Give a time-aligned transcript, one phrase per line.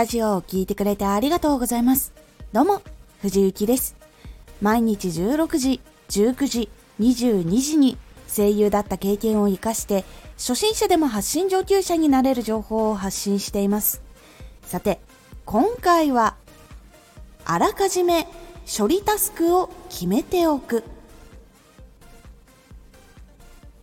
[0.00, 2.14] ラジオを聴いてくれてありがとうございます。
[2.54, 2.80] どうも、
[3.20, 3.96] 藤幸です。
[4.62, 6.70] 毎日16時、19時、
[7.00, 10.06] 22時に声優だった経験を活かして、
[10.38, 14.00] 初心者でも発信上級者になれる情報を発信しています。
[14.62, 15.00] さて、
[15.44, 16.36] 今回は、
[17.44, 18.26] あらかじめ
[18.64, 20.82] 処理タスクを決めておく。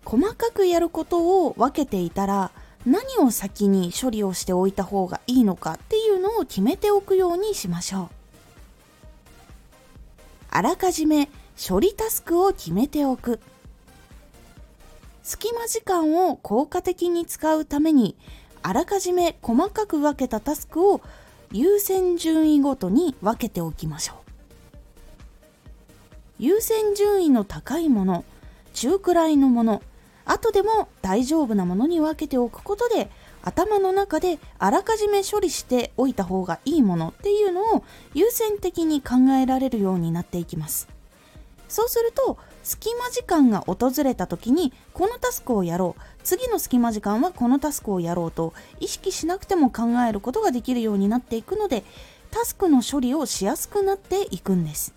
[0.03, 2.49] 細かくやることを分けていたら
[2.87, 8.09] 何を先に処理をしておいた方がいいのかっていうのを決めておくようにしましょう。
[10.49, 11.29] あらかじめ
[11.61, 13.41] 処理タスクを決めておく。
[15.21, 18.15] 隙間時間を効果的に使うために
[18.63, 21.01] あらかじめ細かく分けたタスクを
[21.51, 24.17] 優先順位ごとに分けておきましょう。
[26.39, 28.23] 優先順位の高いもの
[28.71, 29.81] 中くらいのもの
[30.27, 33.09] 後でも大丈夫なものに分けておくことで
[33.41, 37.83] 頭の中であらかじめ処理しておいた方がいいものっていうのを
[38.13, 40.87] 優先的に考えられるようになっていきます。
[41.69, 46.01] そうすると隙間時間が訪れた時にこのタスクをやろう。
[46.23, 51.85] 次の隙間時間はこのタスクをやろうと意識しなくても考えることができるようになっていくので
[52.31, 54.93] タスクの処理をしやすくなっていくんです。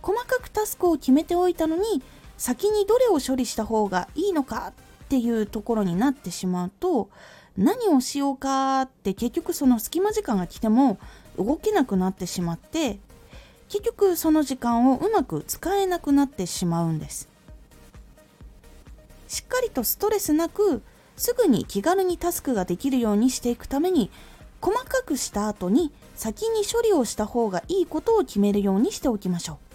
[0.00, 2.02] 細かくタスクを決めておいたのに
[2.38, 4.72] 先にどれを処理した方がいいのか
[5.04, 7.10] っていうところになってしまうと
[7.58, 10.98] 何をしようかって結局その隙間時間が来ても
[11.36, 13.00] 動けなくなってしまって
[13.68, 17.28] 結局その時間をうまく使えなくなってしまうんです。
[19.26, 20.80] しっかりとストレスなく
[21.16, 24.10] すぐに気軽にタスクができるようにしていくために
[24.62, 29.67] 細かくした後に先に処理をした方がいいことを決めるようにしておきましょう。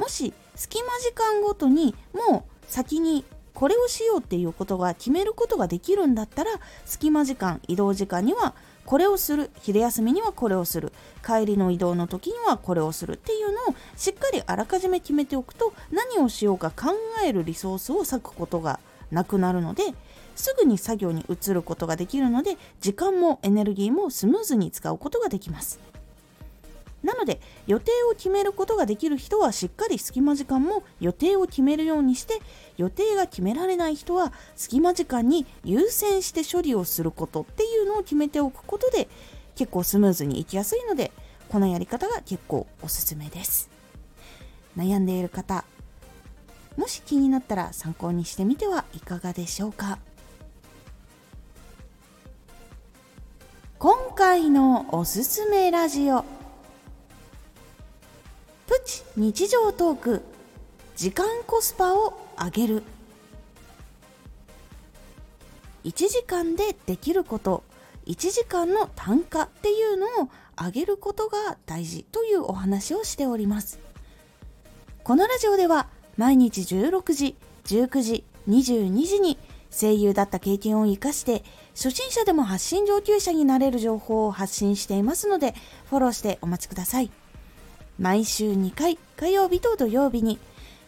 [0.00, 6.52] もし隙間時間ごとにもう先にこれをしようっていうことが決めることができるんだったら
[6.86, 8.54] 隙間時間移動時間には
[8.86, 18.80] これをする昼休みにはこれをする帰りの移動の時にはこれをするっていうのをしっかりあらかじめ決めておくと何をしようか考えるリソースを割くことが
[19.10, 19.82] なくなるので
[20.34, 25.78] すぐに作業に移ることができるので時間もエネルギーもスムーズに使うことができます。
[27.02, 32.40] なので予定を決めることができる人はしっかり隙間時間も予定を決めるようにして
[32.76, 39.08] 予定が決められない人は隙間時間に優先して処理をすることっていうのを決めておくことで
[39.56, 41.10] 結構スムーズにいきやすいので
[41.48, 43.70] このやり方が結構おすすめです。
[44.76, 45.64] 悩んでいる方
[46.76, 49.98] もし気になったら参考にしてみてはいかがでしょうか。
[53.78, 56.39] 今回のおすすめラジオ。
[59.16, 60.22] 日常トーク
[60.96, 62.82] 時間コスパを上げる。
[65.84, 67.62] 1時間でできること
[68.06, 70.28] 1時間の単価っていうのを
[70.62, 73.78] 上げることが大事というお話をしております。
[75.04, 79.38] このラジオでは毎日16時19時22時に
[79.70, 85.54] 声優だった経験を生かして初心者でも発信上級者になれる情報を発信していますので
[85.88, 87.10] フォローしてお待ちください。
[88.00, 90.38] 毎週2回火曜日と土曜日に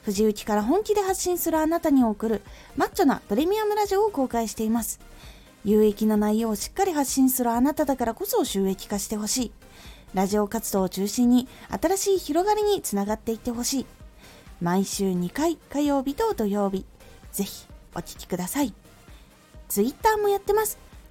[0.02, 2.40] 藤雪から本気で発信するあなたに送る
[2.74, 4.98] マッチョなプレミアムラジオを公開しています。
[5.62, 9.52] 有益な内容をしっかり発信するあなただからこそ収益化してほしい。
[10.14, 11.48] ラジオ活動を中心に
[11.82, 13.86] 新しい広がりにつながっていってほしい。
[14.62, 16.86] 毎週2回火曜日と土曜日
[17.30, 18.72] ぜひお聴きください。
[19.68, 20.78] Twitter もやってます。